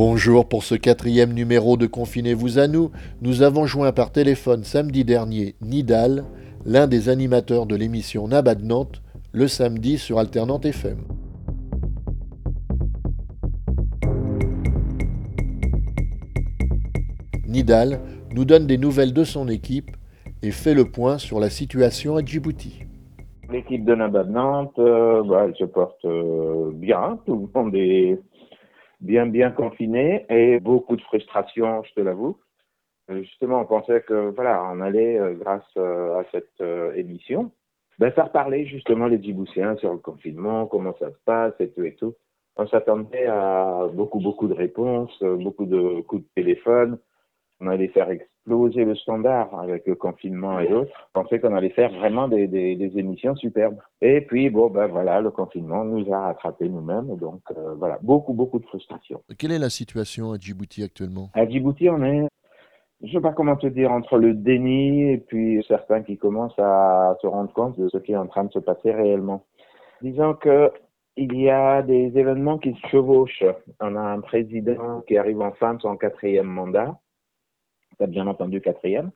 Bonjour 0.00 0.46
pour 0.46 0.62
ce 0.62 0.76
quatrième 0.76 1.32
numéro 1.32 1.76
de 1.76 1.88
Confinez-vous 1.88 2.60
à 2.60 2.68
nous. 2.68 2.92
Nous 3.20 3.42
avons 3.42 3.66
joint 3.66 3.90
par 3.90 4.12
téléphone 4.12 4.62
samedi 4.62 5.04
dernier 5.04 5.56
Nidal, 5.60 6.22
l'un 6.64 6.86
des 6.86 7.08
animateurs 7.08 7.66
de 7.66 7.74
l'émission 7.74 8.28
Nabad 8.28 8.62
Nantes, 8.62 9.02
le 9.32 9.48
samedi 9.48 9.98
sur 9.98 10.20
Alternante 10.20 10.66
FM. 10.66 10.98
Nidal 17.48 17.98
nous 18.32 18.44
donne 18.44 18.68
des 18.68 18.78
nouvelles 18.78 19.12
de 19.12 19.24
son 19.24 19.48
équipe 19.48 19.90
et 20.44 20.52
fait 20.52 20.74
le 20.74 20.84
point 20.84 21.18
sur 21.18 21.40
la 21.40 21.50
situation 21.50 22.14
à 22.14 22.24
Djibouti. 22.24 22.84
L'équipe 23.50 23.84
de 23.84 23.96
Nabad 23.96 24.30
Nantes, 24.30 24.78
euh, 24.78 25.24
bah, 25.24 25.46
elle 25.48 25.56
se 25.56 25.64
porte 25.64 26.04
euh, 26.04 26.70
bien. 26.72 27.18
Tout 27.26 27.48
le 27.52 27.60
monde 27.60 27.74
est 27.74 28.20
bien, 29.00 29.26
bien 29.26 29.50
confiné 29.50 30.26
et 30.28 30.60
beaucoup 30.60 30.96
de 30.96 31.02
frustration, 31.02 31.82
je 31.84 31.94
te 31.94 32.00
l'avoue. 32.00 32.38
Euh, 33.10 33.22
justement, 33.22 33.60
on 33.60 33.64
pensait 33.64 34.02
que 34.02 34.30
voilà, 34.34 34.62
on 34.72 34.80
allait, 34.80 35.18
grâce 35.38 35.76
à 35.76 36.24
cette 36.32 36.62
émission, 36.94 37.52
ben, 37.98 38.12
faire 38.12 38.30
parler 38.30 38.66
justement 38.66 39.06
les 39.06 39.22
Djiboutiens 39.22 39.76
sur 39.76 39.92
le 39.92 39.98
confinement, 39.98 40.66
comment 40.66 40.94
ça 40.98 41.10
se 41.10 41.18
passe 41.24 41.54
et 41.60 41.70
tout 41.70 41.84
et 41.84 41.94
tout. 41.94 42.14
On 42.56 42.66
s'attendait 42.66 43.26
à 43.26 43.86
beaucoup, 43.92 44.20
beaucoup 44.20 44.48
de 44.48 44.54
réponses, 44.54 45.22
beaucoup 45.22 45.66
de 45.66 46.00
coups 46.02 46.22
de 46.22 46.28
téléphone, 46.34 46.98
on 47.60 47.68
allait 47.68 47.88
faire 47.88 48.10
exploser 48.48 48.84
le 48.84 48.94
standard 48.96 49.48
avec 49.60 49.86
le 49.86 49.94
confinement 49.94 50.58
et 50.58 50.68
d'autres. 50.68 50.90
On 51.14 51.22
pensait 51.22 51.38
qu'on 51.38 51.54
allait 51.54 51.70
faire 51.70 51.92
vraiment 51.92 52.28
des, 52.28 52.46
des, 52.46 52.98
émissions 52.98 53.36
superbes. 53.36 53.78
Et 54.00 54.22
puis, 54.22 54.48
bon, 54.48 54.70
ben 54.70 54.86
voilà, 54.86 55.20
le 55.20 55.30
confinement 55.30 55.84
nous 55.84 56.12
a 56.12 56.20
rattrapés 56.20 56.68
nous-mêmes. 56.68 57.16
Donc, 57.16 57.42
euh, 57.50 57.74
voilà, 57.74 57.98
beaucoup, 58.02 58.32
beaucoup 58.32 58.58
de 58.58 58.66
frustration. 58.66 59.22
Quelle 59.38 59.52
est 59.52 59.58
la 59.58 59.70
situation 59.70 60.32
à 60.32 60.38
Djibouti 60.38 60.82
actuellement? 60.82 61.30
À 61.34 61.46
Djibouti, 61.46 61.88
on 61.90 62.02
est, 62.02 62.26
je 63.02 63.08
ne 63.08 63.12
sais 63.12 63.20
pas 63.20 63.32
comment 63.32 63.56
te 63.56 63.66
dire, 63.66 63.92
entre 63.92 64.16
le 64.16 64.32
déni 64.34 65.12
et 65.12 65.18
puis 65.18 65.62
certains 65.68 66.02
qui 66.02 66.16
commencent 66.16 66.58
à 66.58 67.16
se 67.20 67.26
rendre 67.26 67.52
compte 67.52 67.78
de 67.78 67.88
ce 67.88 67.98
qui 67.98 68.12
est 68.12 68.16
en 68.16 68.26
train 68.26 68.44
de 68.44 68.52
se 68.52 68.58
passer 68.58 68.92
réellement. 68.92 69.44
Disons 70.00 70.34
que 70.34 70.72
il 71.20 71.36
y 71.36 71.50
a 71.50 71.82
des 71.82 72.12
événements 72.16 72.58
qui 72.58 72.72
se 72.74 72.88
chevauchent. 72.88 73.42
On 73.80 73.96
a 73.96 74.00
un 74.00 74.20
président 74.20 75.00
qui 75.08 75.18
arrive 75.18 75.40
en 75.40 75.50
fin 75.50 75.74
de 75.74 75.82
son 75.82 75.96
quatrième 75.96 76.46
mandat 76.46 76.96
bien 78.06 78.26
entendu 78.26 78.60
quatrième, 78.60 79.10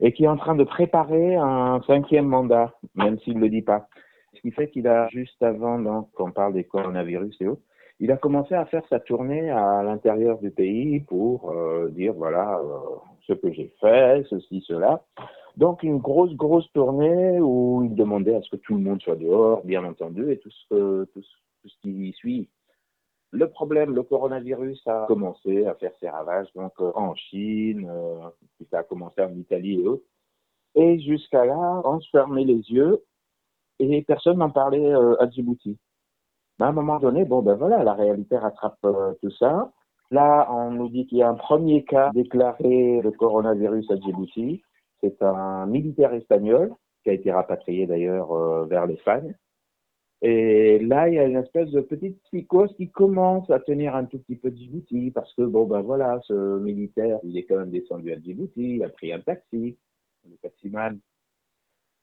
et 0.00 0.12
qui 0.12 0.24
est 0.24 0.28
en 0.28 0.36
train 0.36 0.54
de 0.54 0.64
préparer 0.64 1.36
un 1.36 1.80
cinquième 1.86 2.26
mandat, 2.26 2.74
même 2.94 3.18
s'il 3.20 3.36
ne 3.36 3.40
le 3.40 3.48
dit 3.48 3.62
pas. 3.62 3.88
Ce 4.34 4.40
qui 4.40 4.50
fait 4.50 4.68
qu'il 4.68 4.88
a, 4.88 5.08
juste 5.08 5.42
avant 5.42 5.78
donc, 5.78 6.10
qu'on 6.12 6.30
parle 6.30 6.54
des 6.54 6.64
coronavirus 6.64 7.36
et 7.40 7.48
autres, 7.48 7.62
il 8.00 8.10
a 8.10 8.16
commencé 8.16 8.54
à 8.54 8.64
faire 8.64 8.82
sa 8.88 8.98
tournée 8.98 9.50
à 9.50 9.82
l'intérieur 9.84 10.38
du 10.38 10.50
pays 10.50 11.00
pour 11.00 11.50
euh, 11.50 11.88
dire 11.90 12.14
voilà 12.14 12.58
euh, 12.58 12.78
ce 13.26 13.32
que 13.32 13.52
j'ai 13.52 13.72
fait, 13.80 14.24
ceci, 14.28 14.64
cela. 14.66 15.02
Donc 15.56 15.82
une 15.82 15.98
grosse, 15.98 16.34
grosse 16.34 16.70
tournée 16.72 17.38
où 17.38 17.82
il 17.84 17.94
demandait 17.94 18.34
à 18.34 18.42
ce 18.42 18.50
que 18.50 18.56
tout 18.56 18.74
le 18.74 18.80
monde 18.80 19.00
soit 19.02 19.16
dehors, 19.16 19.64
bien 19.64 19.84
entendu, 19.84 20.32
et 20.32 20.38
tout 20.38 20.50
ce, 20.50 21.04
tout 21.04 21.22
ce 21.64 21.80
qui 21.82 22.12
suit. 22.16 22.48
Le 23.34 23.48
problème, 23.48 23.94
le 23.94 24.02
coronavirus 24.02 24.86
a 24.86 25.06
commencé 25.08 25.64
à 25.64 25.74
faire 25.76 25.92
ses 25.98 26.08
ravages 26.10 26.52
donc 26.54 26.72
euh, 26.80 26.92
en 26.94 27.14
Chine, 27.14 27.88
euh, 27.90 28.28
puis 28.56 28.68
ça 28.70 28.80
a 28.80 28.82
commencé 28.82 29.22
en 29.22 29.34
Italie 29.34 29.80
et 29.80 29.88
autres. 29.88 30.04
Et 30.74 31.00
jusqu'à 31.00 31.46
là, 31.46 31.80
on 31.84 31.98
se 31.98 32.10
fermait 32.10 32.44
les 32.44 32.60
yeux 32.70 33.02
et 33.78 34.02
personne 34.02 34.36
n'en 34.36 34.50
parlait 34.50 34.94
euh, 34.94 35.16
à 35.18 35.30
Djibouti. 35.30 35.78
Mais 36.58 36.66
à 36.66 36.68
un 36.68 36.72
moment 36.72 36.98
donné, 36.98 37.24
bon 37.24 37.40
ben 37.40 37.54
voilà, 37.54 37.82
la 37.82 37.94
réalité 37.94 38.36
rattrape 38.36 38.86
tout 39.22 39.30
ça. 39.38 39.72
Là, 40.10 40.46
on 40.52 40.70
nous 40.70 40.90
dit 40.90 41.06
qu'il 41.06 41.18
y 41.18 41.22
a 41.22 41.30
un 41.30 41.34
premier 41.34 41.84
cas 41.84 42.10
déclaré 42.12 43.00
de 43.02 43.10
coronavirus 43.10 43.90
à 43.90 43.96
Djibouti. 43.96 44.62
C'est 45.00 45.22
un 45.22 45.64
militaire 45.64 46.12
espagnol 46.12 46.74
qui 47.02 47.08
a 47.08 47.14
été 47.14 47.32
rapatrié 47.32 47.86
d'ailleurs 47.86 48.66
vers 48.66 48.86
l'Espagne. 48.86 49.34
Et 50.24 50.78
là, 50.78 51.08
il 51.08 51.14
y 51.14 51.18
a 51.18 51.24
une 51.24 51.36
espèce 51.36 51.68
de 51.70 51.80
petite 51.80 52.22
psychose 52.24 52.72
qui 52.76 52.88
commence 52.88 53.50
à 53.50 53.58
tenir 53.58 53.96
un 53.96 54.04
tout 54.04 54.20
petit 54.20 54.36
peu 54.36 54.50
Djibouti, 54.50 55.10
parce 55.10 55.34
que, 55.34 55.42
bon, 55.42 55.66
ben 55.66 55.80
voilà, 55.80 56.20
ce 56.24 56.60
militaire, 56.60 57.18
il 57.24 57.36
est 57.36 57.42
quand 57.42 57.56
même 57.56 57.70
descendu 57.70 58.12
à 58.12 58.20
Djibouti, 58.20 58.76
il 58.76 58.84
a 58.84 58.88
pris 58.88 59.12
un 59.12 59.18
taxi, 59.18 59.76
le 60.24 60.36
taximan 60.36 61.00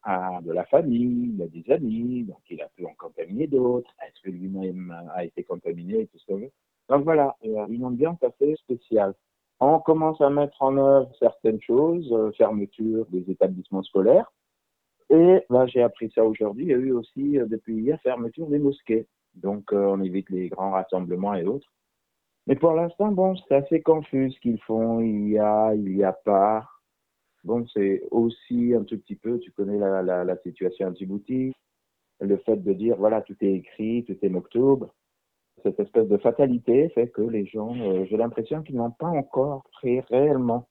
a 0.03 0.41
de 0.41 0.52
la 0.52 0.66
famille, 0.66 1.34
il 1.35 1.41
a 1.41 1.47
des 1.47 1.72
amis, 1.72 2.24
donc 2.24 2.40
il 2.50 2.62
a 2.62 2.68
pu 2.75 2.85
en 2.85 2.94
contaminer 2.97 3.47
d'autres. 3.47 3.94
Est-ce 4.06 4.22
que 4.22 4.30
lui-même 4.30 4.94
a 5.13 5.24
été 5.24 5.44
contaminé 5.44 6.01
et 6.01 6.07
tout 6.07 6.19
ça 6.28 6.34
Donc 6.90 7.03
voilà, 7.03 7.38
une 7.41 7.86
ambiance 7.86 8.22
assez 8.24 8.56
spéciale. 8.56 9.13
On 9.62 9.80
commence 9.80 10.19
à 10.22 10.30
mettre 10.30 10.62
en 10.62 10.78
œuvre 10.78 11.12
certaines 11.19 11.62
choses, 11.62 12.09
euh, 12.13 12.31
fermeture 12.31 13.06
des 13.07 13.30
établissements 13.30 13.84
scolaires, 13.84 14.31
et 15.09 15.42
là, 15.50 15.66
j'ai 15.68 15.81
appris 15.81 16.12
ça 16.14 16.24
aujourd'hui. 16.24 16.66
Il 16.66 16.70
y 16.70 16.74
a 16.74 16.78
eu 16.78 16.92
aussi, 16.92 17.40
euh, 17.40 17.46
depuis 17.47 17.75
hier, 17.78 18.00
fermeture 18.02 18.47
des 18.47 18.59
mosquées. 18.59 19.08
Donc, 19.36 19.74
euh, 19.74 19.86
on 19.88 20.02
évite 20.02 20.30
les 20.30 20.50
grands 20.50 20.72
rassemblements 20.72 21.34
et 21.34 21.46
autres. 21.46 21.72
Mais 22.47 22.56
pour 22.56 22.74
l'instant, 22.74 23.12
bon, 23.12 23.36
c'est 23.36 23.56
assez 23.56 23.81
confus 23.81 24.31
ce 24.31 24.40
qu'ils 24.40 24.62
font. 24.62 25.00
Il 25.02 25.30
y 25.30 25.40
a, 25.40 25.74
il 25.75 25.96
y 25.96 26.03
a 26.03 26.14
pas. 26.14 26.68
Bon, 27.44 27.66
c'est 27.74 28.03
aussi 28.12 28.74
un 28.75 28.84
tout 28.84 28.98
petit 28.98 29.16
peu, 29.16 29.40
tu 29.40 29.52
connais 29.52 29.78
la, 29.78 30.38
situation 30.44 30.88
à 30.88 30.94
Djibouti, 30.94 31.53
le 32.19 32.38
fait 32.38 32.58
de 32.58 32.74
dire, 32.74 32.98
voilà, 32.98 33.22
tout 33.22 33.36
est 33.42 33.53
écrit, 33.53 34.03
tout 34.03 34.18
est 34.22 34.36
octobre. 34.36 34.94
Cette 35.64 35.80
espèce 35.80 36.08
de 36.08 36.18
fatalité 36.18 36.90
fait 36.90 37.09
que 37.09 37.22
les 37.22 37.46
gens, 37.46 37.75
euh, 37.75 38.06
j'ai 38.09 38.18
l'impression 38.18 38.62
qu'ils 38.62 38.75
n'ont 38.75 38.92
pas 38.92 39.08
encore 39.08 39.64
pris 39.72 40.02
réellement 40.02 40.68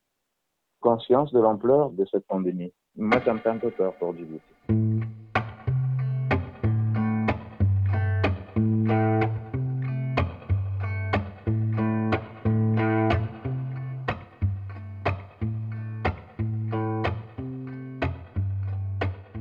conscience 0.80 1.32
de 1.32 1.40
l'ampleur 1.40 1.90
de 1.90 2.04
cette 2.06 2.26
pandémie. 2.26 2.72
Moi, 3.00 3.20
ça 3.24 3.32
un 3.32 3.58
peu 3.58 3.70
peur 3.70 3.92
pour 3.94 4.12
Djibouti. 4.16 4.42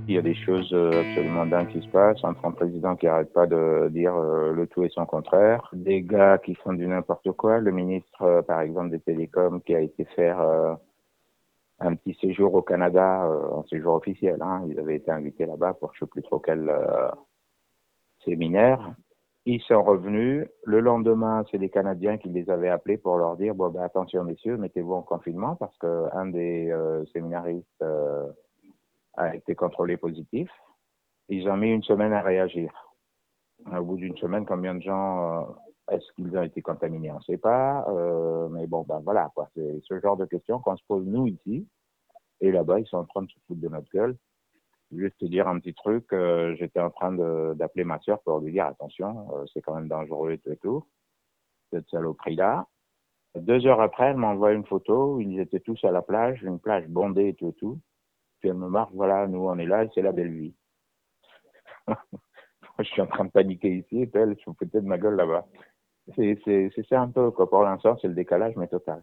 Il 0.08 0.14
y 0.14 0.18
a 0.20 0.22
des 0.22 0.36
choses 0.36 0.72
euh, 0.74 0.92
absolument 0.92 1.48
dingues 1.48 1.68
qui 1.70 1.82
se 1.82 1.88
passent. 1.88 2.24
Entre 2.24 2.46
un 2.46 2.52
président 2.52 2.96
qui 2.96 3.08
arrête 3.08 3.34
pas 3.34 3.48
de 3.48 3.90
dire 3.90 4.16
euh, 4.16 4.54
le 4.54 4.68
tout 4.68 4.84
et 4.84 4.90
son 4.90 5.08
contraire, 5.08 5.68
des 5.74 6.04
gars 6.04 6.38
qui 6.38 6.54
font 6.54 6.74
du 6.74 6.86
n'importe 6.86 7.32
quoi, 7.32 7.60
le 7.60 7.72
ministre 7.72 8.22
euh, 8.22 8.42
par 8.44 8.62
exemple 8.62 8.92
des 8.92 9.00
télécoms 9.00 9.62
qui 9.66 9.74
a 9.74 9.82
été 9.82 10.06
faire 10.16 10.40
un 11.80 11.96
petit 11.96 12.18
séjour 12.20 12.54
au 12.54 12.62
Canada, 12.62 13.26
euh, 13.26 13.60
un 13.60 13.64
séjour 13.70 13.96
officiel. 13.96 14.38
Hein. 14.42 14.64
Ils 14.68 14.80
avaient 14.80 14.96
été 14.96 15.12
invités 15.12 15.46
là-bas 15.46 15.76
pour 15.76 15.94
je 15.94 16.04
ne 16.04 16.08
sais 16.08 16.10
plus 16.10 16.24
trop 16.24 16.40
quel 16.40 16.70
euh, 16.70 17.10
séminaire. 18.26 18.94
Ils 19.46 19.62
sont 19.62 19.82
revenus. 19.82 20.48
Le 20.66 20.80
lendemain, 20.82 21.46
c'est 21.50 21.58
les 21.58 21.70
Canadiens 21.70 22.18
qui 22.18 22.30
les 22.30 22.50
avaient 22.50 22.70
appelés 22.70 22.98
pour 22.98 23.18
leur 23.18 23.38
dire 23.38 23.56
bon 23.56 23.70
ben 23.70 23.82
attention 23.82 24.24
messieurs, 24.24 24.58
mettez-vous 24.58 24.94
en 24.94 25.02
confinement 25.04 25.56
parce 25.56 25.78
que 25.78 26.08
un 26.14 26.26
des 26.26 26.70
euh, 26.70 27.06
séminaristes 27.14 27.84
a 29.16 29.36
été 29.36 29.56
contrôlé 29.56 29.98
positif. 29.98 30.50
Ils 31.30 31.48
ont 31.50 31.58
mis 31.58 31.72
une 31.72 31.84
semaine 31.84 32.14
à 32.14 32.22
réagir. 32.22 32.72
Au 33.72 33.84
bout 33.84 33.98
d'une 33.98 34.18
semaine, 34.18 34.46
combien 34.46 34.76
de 34.76 34.82
gens 34.82 35.48
est-ce 35.90 36.06
qu'ils 36.14 36.38
ont 36.38 36.44
été 36.44 36.62
contaminés 36.62 37.12
On 37.12 37.18
ne 37.18 37.22
sait 37.22 37.38
pas. 37.38 37.88
Mais 38.52 38.68
bon, 38.68 38.84
ben 38.88 39.02
voilà, 39.04 39.32
quoi. 39.34 39.50
C'est 39.56 39.80
ce 39.84 40.00
genre 40.00 40.18
de 40.18 40.26
questions 40.26 40.60
qu'on 40.60 40.78
se 40.78 40.84
pose 40.88 41.06
nous 41.06 41.28
ici. 41.28 41.68
Et 42.42 42.52
là-bas, 42.52 42.80
ils 42.80 42.88
sont 42.88 42.98
en 42.98 43.06
train 43.06 43.24
de 43.24 43.30
se 43.30 43.38
foutre 43.48 43.62
de 43.62 43.68
notre 43.68 43.90
gueule. 43.92 44.18
Juste 44.92 45.18
te 45.20 45.26
dire 45.26 45.48
un 45.48 45.60
petit 45.60 45.74
truc, 45.74 46.06
euh, 46.14 46.56
j'étais 46.56 46.80
en 46.80 46.90
train 46.90 47.12
d'appeler 47.56 47.84
ma 47.84 48.00
soeur 48.00 48.22
pour 48.22 48.40
lui 48.40 48.54
dire 48.54 48.66
attention, 48.68 49.28
euh, 49.36 49.46
c'est 49.54 49.62
quand 49.62 49.76
même 49.76 49.90
dangereux 49.90 50.32
et 50.32 50.38
tout 50.38 50.52
et 50.52 50.58
tout. 50.58 50.88
Cette 51.72 51.90
saloperie-là. 51.90 52.68
Deux 53.36 53.68
heures 53.68 53.82
après, 53.82 54.06
elle 54.06 54.18
m'envoie 54.18 54.54
une 54.54 54.66
photo 54.66 55.16
où 55.16 55.22
ils 55.22 55.40
étaient 55.40 55.60
tous 55.60 55.84
à 55.84 55.92
la 55.92 56.02
plage, 56.02 56.42
une 56.42 56.60
plage 56.60 56.88
bondée 56.88 57.28
et 57.30 57.34
tout 57.34 57.50
et 57.50 57.54
tout. 57.54 57.80
Puis 58.40 58.50
elle 58.50 58.56
me 58.56 58.70
marque, 58.70 58.94
voilà, 58.94 59.28
nous 59.28 59.46
on 59.48 59.58
est 59.58 59.66
là 59.66 59.84
et 59.84 59.90
c'est 59.94 60.02
la 60.02 60.14
belle 60.14 60.32
vie. 60.32 60.56
je 62.80 62.84
suis 62.84 63.02
en 63.02 63.08
train 63.08 63.26
de 63.26 63.32
paniquer 63.32 63.76
ici 63.78 64.04
et 64.04 64.10
elle 64.14 64.38
se 64.38 64.44
foutait 64.44 64.82
de 64.82 64.88
ma 64.88 64.98
gueule 64.98 65.16
là-bas. 65.16 65.46
C'est 66.16 66.40
ça 66.90 67.02
un 67.02 67.10
peu, 67.10 67.32
quoi. 67.32 67.50
Pour 67.50 67.64
l'instant, 67.64 67.98
c'est 68.02 68.08
le 68.08 68.14
décalage, 68.14 68.56
mais 68.56 68.68
total. 68.68 69.02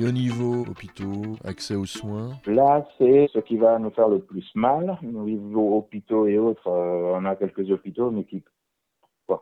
Et 0.00 0.04
au 0.06 0.12
niveau 0.12 0.60
hôpitaux, 0.60 1.36
accès 1.44 1.74
aux 1.74 1.84
soins 1.84 2.38
Là, 2.46 2.86
c'est 2.98 3.28
ce 3.32 3.40
qui 3.40 3.56
va 3.56 3.80
nous 3.80 3.90
faire 3.90 4.08
le 4.08 4.20
plus 4.20 4.48
mal. 4.54 4.96
Au 5.02 5.24
niveau 5.24 5.76
hôpitaux 5.76 6.26
et 6.26 6.38
autres, 6.38 6.68
euh, 6.68 7.18
on 7.18 7.24
a 7.24 7.34
quelques 7.34 7.68
hôpitaux, 7.70 8.10
mais 8.10 8.24
qui 8.24 8.44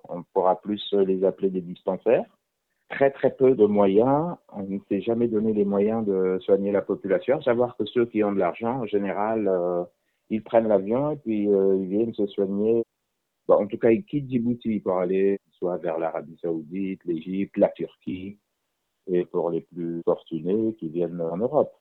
on 0.08 0.22
pourra 0.32 0.60
plus 0.60 0.82
les 0.94 1.24
appeler 1.24 1.50
des 1.50 1.60
dispensaires. 1.60 2.24
très 2.88 3.10
très 3.10 3.30
peu 3.34 3.54
de 3.54 3.66
moyens. 3.66 4.36
On 4.52 4.62
ne 4.62 4.78
s'est 4.88 5.02
jamais 5.02 5.28
donné 5.28 5.52
les 5.52 5.64
moyens 5.64 6.06
de 6.06 6.38
soigner 6.40 6.72
la 6.72 6.82
population. 6.82 7.42
savoir 7.42 7.76
que 7.76 7.84
ceux 7.84 8.06
qui 8.06 8.24
ont 8.24 8.32
de 8.32 8.38
l'argent, 8.38 8.80
en 8.80 8.86
général, 8.86 9.48
euh, 9.48 9.84
ils 10.30 10.42
prennent 10.42 10.68
l'avion 10.68 11.10
et 11.12 11.16
puis 11.16 11.48
euh, 11.48 11.76
ils 11.76 11.88
viennent 11.88 12.14
se 12.14 12.26
soigner. 12.28 12.82
en 13.48 13.66
tout 13.66 13.78
cas, 13.78 13.90
ils 13.90 14.04
quittent 14.04 14.30
Djibouti 14.30 14.80
pour 14.80 14.98
aller 14.98 15.38
soit 15.58 15.76
vers 15.78 15.98
l'Arabie 15.98 16.38
Saoudite, 16.40 17.04
l'Égypte, 17.04 17.56
la 17.56 17.68
Turquie, 17.68 18.38
et 19.06 19.24
pour 19.24 19.50
les 19.50 19.60
plus 19.60 20.02
fortunés 20.04 20.74
qui 20.78 20.88
viennent 20.88 21.20
en 21.20 21.36
Europe 21.36 21.72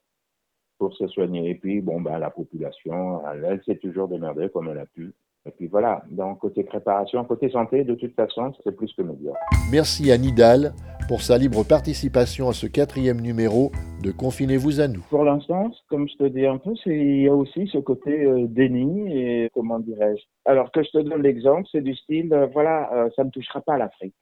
pour 0.78 0.94
se 0.94 1.06
soigner. 1.08 1.50
Et 1.50 1.54
puis, 1.54 1.80
bon, 1.80 2.00
ben, 2.00 2.18
la 2.18 2.30
population, 2.30 3.22
elle, 3.26 3.44
elle 3.44 3.62
s'est 3.64 3.78
toujours 3.78 4.08
démerdée 4.08 4.48
comme 4.50 4.68
elle 4.68 4.78
a 4.78 4.86
pu. 4.86 5.14
Et 5.46 5.52
puis 5.52 5.68
voilà, 5.68 6.02
donc 6.10 6.40
côté 6.40 6.64
préparation, 6.64 7.24
côté 7.24 7.48
santé, 7.50 7.84
de 7.84 7.94
toute 7.94 8.14
façon, 8.16 8.52
c'est 8.64 8.74
plus 8.74 8.92
que 8.94 9.02
médiocre. 9.02 9.38
Merci 9.70 10.10
à 10.10 10.18
Nidal 10.18 10.72
pour 11.06 11.22
sa 11.22 11.38
libre 11.38 11.62
participation 11.62 12.48
à 12.48 12.52
ce 12.52 12.66
quatrième 12.66 13.20
numéro 13.20 13.70
de 14.02 14.10
Confinez-vous 14.10 14.80
à 14.80 14.88
nous. 14.88 15.04
Pour 15.08 15.22
l'instant, 15.22 15.70
comme 15.88 16.08
je 16.08 16.16
te 16.16 16.24
dis 16.24 16.46
un 16.46 16.58
peu, 16.58 16.72
il 16.86 17.22
y 17.22 17.28
a 17.28 17.34
aussi 17.34 17.68
ce 17.68 17.78
côté 17.78 18.24
euh, 18.24 18.46
déni 18.48 19.12
et 19.16 19.50
comment 19.54 19.78
dirais-je. 19.78 20.24
Alors 20.46 20.72
que 20.72 20.82
je 20.82 20.90
te 20.90 20.98
donne 20.98 21.22
l'exemple, 21.22 21.68
c'est 21.70 21.80
du 21.80 21.94
style, 21.94 22.32
euh, 22.32 22.46
voilà, 22.46 22.92
euh, 22.92 23.08
ça 23.14 23.22
ne 23.22 23.30
touchera 23.30 23.60
pas 23.60 23.78
l'Afrique. 23.78 24.16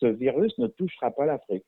Ce 0.00 0.06
virus 0.06 0.52
ne 0.58 0.66
touchera 0.66 1.10
pas 1.10 1.24
l'Afrique. 1.24 1.64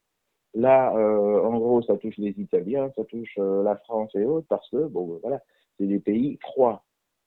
Là, 0.54 0.92
en 0.92 1.58
gros, 1.58 1.80
ça 1.82 1.96
touche 1.96 2.16
les 2.18 2.30
Italiens, 2.30 2.90
ça 2.96 3.04
touche 3.04 3.36
la 3.36 3.76
France 3.76 4.10
et 4.16 4.24
autres 4.24 4.46
parce 4.48 4.68
que, 4.70 4.88
bon, 4.88 5.20
voilà, 5.22 5.40
c'est 5.78 5.86
des 5.86 6.00
pays 6.00 6.38
froids 6.42 6.82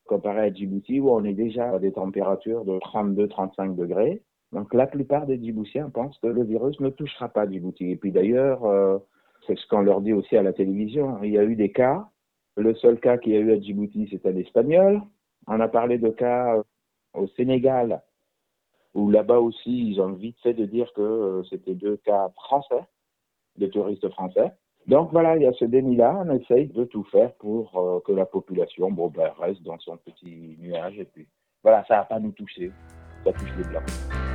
comparé 0.05 0.41
à 0.41 0.53
Djibouti 0.53 0.99
où 0.99 1.09
on 1.09 1.23
est 1.23 1.33
déjà 1.33 1.71
à 1.71 1.79
des 1.79 1.91
températures 1.91 2.65
de 2.65 2.77
32-35 2.79 3.75
degrés. 3.75 4.21
Donc 4.51 4.73
la 4.73 4.85
plupart 4.85 5.25
des 5.25 5.41
Djiboutiens 5.41 5.89
pensent 5.89 6.17
que 6.19 6.27
le 6.27 6.43
virus 6.43 6.79
ne 6.79 6.89
touchera 6.89 7.29
pas 7.29 7.49
Djibouti. 7.49 7.91
Et 7.91 7.95
puis 7.95 8.11
d'ailleurs, 8.11 8.63
euh, 8.65 8.99
c'est 9.47 9.57
ce 9.57 9.67
qu'on 9.67 9.81
leur 9.81 10.01
dit 10.01 10.13
aussi 10.13 10.37
à 10.37 10.43
la 10.43 10.53
télévision. 10.53 11.21
Il 11.23 11.31
y 11.31 11.37
a 11.37 11.43
eu 11.43 11.55
des 11.55 11.71
cas. 11.71 12.07
Le 12.55 12.75
seul 12.75 12.99
cas 12.99 13.17
qu'il 13.17 13.33
y 13.33 13.37
a 13.37 13.39
eu 13.39 13.51
à 13.51 13.59
Djibouti, 13.59 14.07
c'était 14.11 14.31
l'espagnol. 14.31 15.01
On 15.47 15.59
a 15.59 15.67
parlé 15.67 15.97
de 15.97 16.09
cas 16.09 16.55
euh, 16.57 16.63
au 17.15 17.27
Sénégal, 17.29 18.03
où 18.93 19.09
là-bas 19.09 19.39
aussi, 19.39 19.89
ils 19.89 19.99
ont 19.99 20.13
vite 20.13 20.37
fait 20.43 20.53
de 20.53 20.65
dire 20.65 20.91
que 20.93 21.01
euh, 21.01 21.43
c'était 21.49 21.73
deux 21.73 21.97
cas 21.97 22.29
français, 22.35 22.83
de 23.57 23.67
touristes 23.67 24.09
français. 24.09 24.51
Donc 24.87 25.11
voilà, 25.11 25.37
il 25.37 25.43
y 25.43 25.47
a 25.47 25.53
ce 25.53 25.65
déni-là, 25.65 26.23
on 26.25 26.35
essaye 26.35 26.67
de 26.67 26.83
tout 26.83 27.05
faire 27.05 27.33
pour 27.35 27.77
euh, 27.77 27.99
que 28.05 28.11
la 28.11 28.25
population 28.25 28.91
bon, 28.91 29.07
ben, 29.07 29.31
reste 29.39 29.63
dans 29.63 29.79
son 29.79 29.97
petit 29.97 30.57
nuage. 30.59 30.99
Et 30.99 31.05
puis 31.05 31.27
voilà, 31.63 31.85
ça 31.87 31.97
va 31.97 32.03
pas 32.03 32.19
nous 32.19 32.31
toucher, 32.31 32.71
ça 33.23 33.31
touche 33.31 33.53
les 33.57 33.63
Blancs. 33.63 34.32